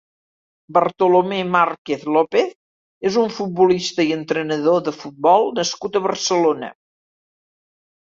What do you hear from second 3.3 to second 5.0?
futbolista i entrenador de